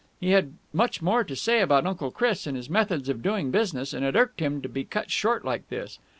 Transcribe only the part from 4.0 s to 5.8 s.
it irked him to be cut short like